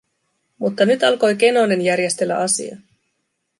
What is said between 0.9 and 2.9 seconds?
alkoi Kenonen järjestellä asiaa.